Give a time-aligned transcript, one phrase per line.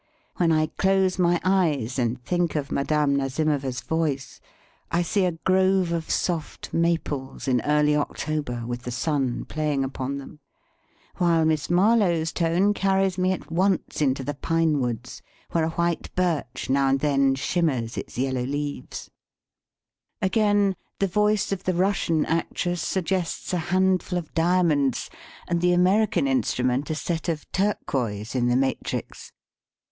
[0.37, 4.41] When I close my eyes and think of Madame Nazimova's voice,
[4.89, 9.45] I / see a grove of soft maples in early October I with the sun
[9.45, 10.39] playing upon them;
[11.17, 16.09] while Miss Marlowe's tone carries me at once into the pine woods, where a white
[16.15, 19.11] birch now and then shimmers its yellow leaves.
[20.19, 24.33] Again, 53 THE SPEAKING VOICE the voice of the Russian actress suggests a handful of
[24.33, 25.11] diamonds,
[25.47, 29.31] and the American in strument a set of turquoise in the matrix.